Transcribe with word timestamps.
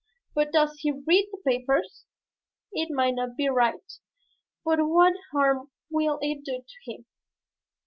But 0.33 0.51
does 0.51 0.77
he 0.79 0.89
read 0.91 1.27
the 1.31 1.37
papers? 1.47 2.05
It 2.71 2.87
may 2.89 3.11
not 3.11 3.37
be 3.37 3.49
right 3.49 3.83
but 4.65 4.79
what 4.79 5.13
harm 5.31 5.69
will 5.91 6.17
it 6.23 6.43
do 6.43 6.63
him? 6.85 7.05